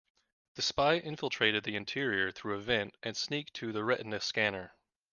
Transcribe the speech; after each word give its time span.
The 0.55 0.63
spy 0.63 0.95
infiltrated 0.95 1.63
the 1.63 1.75
interior 1.75 2.31
through 2.31 2.55
a 2.55 2.59
vent 2.59 2.97
and 3.03 3.15
sneaked 3.15 3.53
to 3.57 3.71
the 3.71 3.83
retina 3.83 4.19
scanner. 4.19 4.73